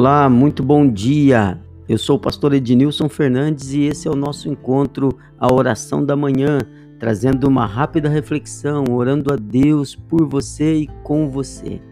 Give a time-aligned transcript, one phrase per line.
[0.00, 1.58] Olá, muito bom dia.
[1.88, 6.14] Eu sou o pastor Ednilson Fernandes e esse é o nosso encontro, a oração da
[6.14, 6.60] manhã,
[7.00, 11.82] trazendo uma rápida reflexão, orando a Deus por você e com você.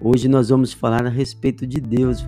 [0.00, 2.20] Hoje nós vamos falar a respeito de Deus.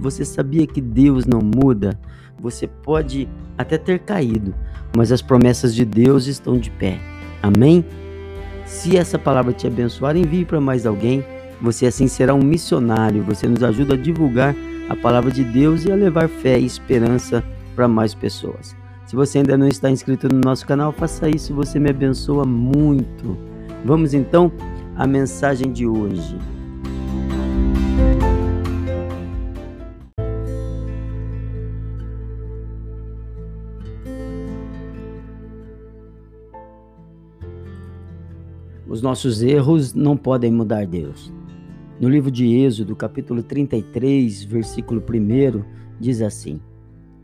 [0.00, 1.98] Você, sabia que Deus não muda?
[2.38, 3.26] Você pode
[3.56, 4.54] até ter caído,
[4.94, 7.00] mas as promessas de Deus estão de pé.
[7.42, 7.82] Amém?
[8.66, 11.24] Se essa palavra te abençoar, envie para mais alguém.
[11.62, 13.24] Você assim será um missionário.
[13.24, 14.54] Você nos ajuda a divulgar
[14.88, 17.42] a palavra de Deus e a levar fé e esperança
[17.74, 18.76] para mais pessoas.
[19.06, 23.36] Se você ainda não está inscrito no nosso canal, faça isso, você me abençoa muito.
[23.84, 24.50] Vamos então
[24.96, 26.36] à mensagem de hoje.
[38.86, 41.32] Os nossos erros não podem mudar Deus.
[42.04, 45.64] No livro de Êxodo, capítulo 33, versículo 1,
[45.98, 46.60] diz assim: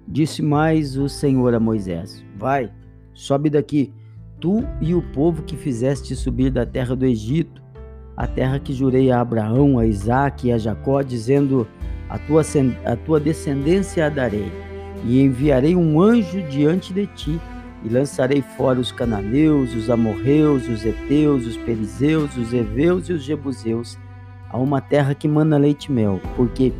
[0.08, 2.72] Disse mais o Senhor a Moisés: Vai,
[3.12, 3.92] sobe daqui,
[4.40, 7.62] tu e o povo que fizeste subir da terra do Egito,
[8.16, 11.68] a terra que jurei a Abraão, a Isaque e a Jacó, dizendo:
[12.08, 12.40] A tua,
[12.86, 14.50] a tua descendência a darei,
[15.04, 17.38] e enviarei um anjo diante de ti
[17.84, 23.22] e lançarei fora os cananeus, os amorreus, os heteus, os perizeus, os heveus e os
[23.22, 23.98] jebuseus
[24.50, 26.72] a uma terra que mana leite e mel, porque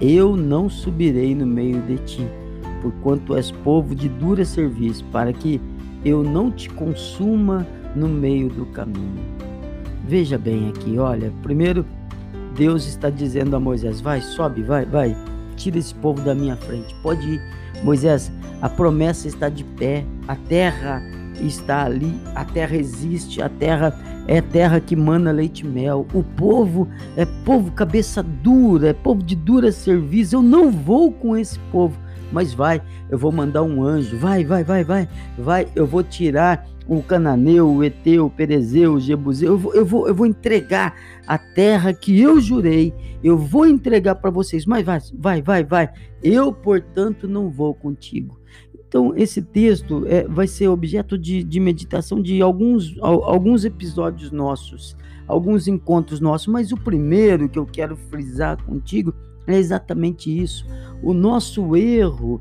[0.00, 2.26] eu não subirei no meio de ti,
[2.82, 5.60] porquanto és povo de dura serviço, para que
[6.04, 9.38] eu não te consuma no meio do caminho.
[10.06, 11.84] Veja bem aqui, olha, primeiro
[12.56, 15.16] Deus está dizendo a Moisés: vai, sobe, vai, vai,
[15.56, 17.40] tira esse povo da minha frente, pode ir.
[17.84, 21.00] Moisés, a promessa está de pé, a terra
[21.40, 26.06] está ali, a terra existe, a terra é terra que mana leite e mel.
[26.12, 26.86] O povo
[27.16, 30.36] é povo cabeça dura, é povo de dura serviço.
[30.36, 31.98] Eu não vou com esse povo,
[32.30, 34.18] mas vai, eu vou mandar um anjo.
[34.18, 35.08] Vai, vai, vai, vai,
[35.38, 39.84] vai, eu vou tirar o cananeu, o eteu, o perezeu, o jebuseu, eu vou, eu
[39.84, 40.94] vou, eu vou entregar
[41.26, 45.90] a terra que eu jurei, eu vou entregar para vocês, mas vai, vai, vai, vai,
[46.22, 48.37] eu, portanto, não vou contigo.
[48.88, 54.96] Então, esse texto é, vai ser objeto de, de meditação de alguns, alguns episódios nossos,
[55.26, 59.14] alguns encontros nossos, mas o primeiro que eu quero frisar contigo
[59.46, 60.66] é exatamente isso.
[61.02, 62.40] O nosso erro,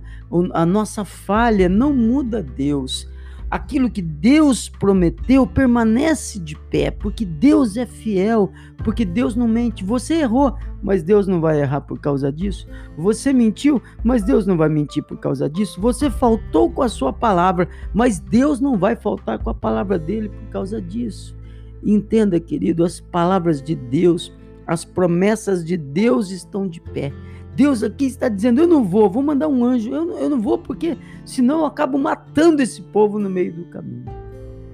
[0.53, 3.07] a nossa falha não muda Deus
[3.49, 8.51] aquilo que Deus prometeu permanece de pé, porque Deus é fiel,
[8.83, 9.83] porque Deus não mente.
[9.83, 12.67] Você errou, mas Deus não vai errar por causa disso.
[12.97, 15.79] Você mentiu, mas Deus não vai mentir por causa disso.
[15.79, 20.29] Você faltou com a sua palavra, mas Deus não vai faltar com a palavra dele
[20.29, 21.35] por causa disso.
[21.83, 24.35] Entenda, querido, as palavras de Deus,
[24.65, 27.13] as promessas de Deus estão de pé.
[27.57, 29.89] Deus aqui está dizendo: eu não vou, vou mandar um anjo.
[29.91, 30.95] Eu não, eu não vou porque
[31.25, 34.05] senão eu acabo matando esse povo no meio do caminho.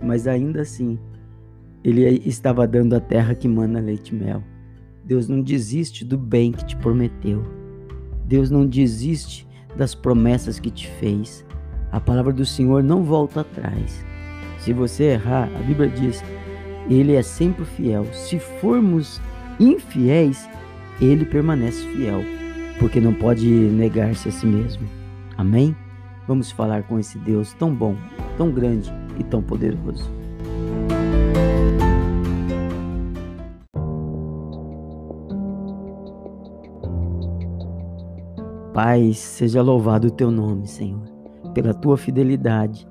[0.02, 1.00] Mas ainda assim,
[1.82, 4.44] ele estava dando a terra que mana leite e mel.
[5.02, 7.42] Deus não desiste do bem que te prometeu.
[8.26, 11.46] Deus não desiste das promessas que te fez.
[11.90, 14.06] A palavra do Senhor não volta atrás.
[14.60, 16.22] Se você errar, a Bíblia diz:
[16.90, 18.06] Ele é sempre fiel.
[18.12, 19.22] Se formos
[19.58, 20.50] infiéis,
[21.00, 22.43] Ele permanece fiel
[22.80, 24.88] porque não pode negar-se a si mesmo.
[25.38, 25.76] Amém?
[26.28, 27.96] Vamos falar com esse Deus tão bom,
[28.38, 30.10] tão grande e tão poderoso.
[38.74, 41.04] Pai, seja louvado o teu nome, Senhor,
[41.54, 42.88] pela tua fidelidade,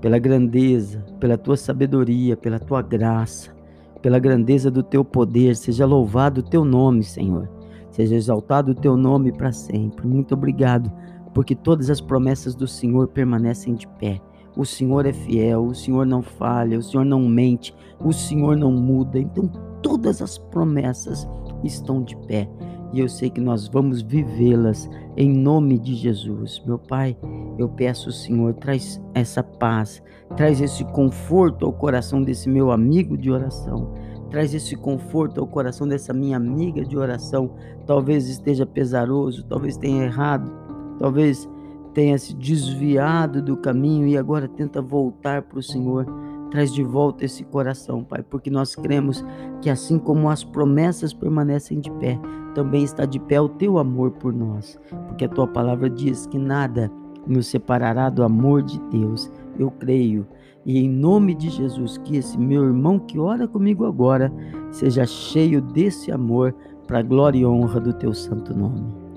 [0.00, 3.54] pela grandeza, pela tua sabedoria, pela tua graça,
[4.00, 5.54] pela grandeza do teu poder.
[5.54, 7.57] Seja louvado o teu nome, Senhor.
[7.98, 10.06] Seja exaltado o teu nome para sempre.
[10.06, 10.88] Muito obrigado,
[11.34, 14.20] porque todas as promessas do Senhor permanecem de pé.
[14.56, 18.70] O Senhor é fiel, o Senhor não falha, o Senhor não mente, o Senhor não
[18.70, 19.18] muda.
[19.18, 19.48] Então,
[19.82, 21.28] todas as promessas
[21.64, 22.48] estão de pé
[22.92, 26.62] e eu sei que nós vamos vivê-las em nome de Jesus.
[26.64, 27.16] Meu Pai,
[27.58, 30.02] eu peço, Senhor, traz essa paz,
[30.36, 33.92] traz esse conforto ao coração desse meu amigo de oração.
[34.30, 37.50] Traz esse conforto ao coração dessa minha amiga de oração.
[37.86, 40.50] Talvez esteja pesaroso, talvez tenha errado,
[40.98, 41.48] talvez
[41.94, 46.06] tenha se desviado do caminho e agora tenta voltar para o Senhor.
[46.50, 49.24] Traz de volta esse coração, Pai, porque nós cremos
[49.60, 52.18] que assim como as promessas permanecem de pé,
[52.54, 56.38] também está de pé o teu amor por nós, porque a tua palavra diz que
[56.38, 56.90] nada
[57.26, 59.30] nos separará do amor de Deus.
[59.58, 60.26] Eu creio
[60.68, 64.30] e em nome de Jesus, que esse meu irmão que ora comigo agora
[64.70, 66.54] seja cheio desse amor
[66.86, 69.07] para a glória e honra do teu santo nome.